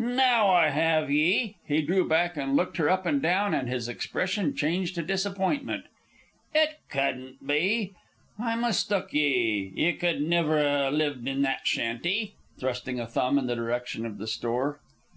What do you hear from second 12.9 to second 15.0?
a thumb in the direction of the store.